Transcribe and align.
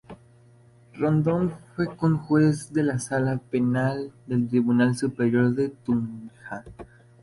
Rondón 0.95 1.53
fue 1.75 1.95
Conjuez 1.95 2.73
de 2.73 2.81
la 2.81 2.97
Sala 2.97 3.37
Penal 3.37 4.11
del 4.25 4.49
Tribunal 4.49 4.95
Superior 4.97 5.53
de 5.53 5.69
Tunja. 5.69 6.63